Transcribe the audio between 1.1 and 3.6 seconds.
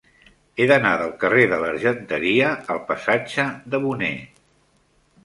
carrer de l'Argenteria al passatge